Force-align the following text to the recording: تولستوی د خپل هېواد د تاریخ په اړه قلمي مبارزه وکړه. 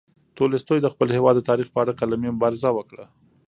تولستوی 0.37 0.79
د 0.81 0.87
خپل 0.93 1.07
هېواد 1.17 1.35
د 1.37 1.41
تاریخ 1.49 1.67
په 1.71 1.79
اړه 1.83 1.97
قلمي 1.99 2.29
مبارزه 2.35 2.69
وکړه. 2.73 3.05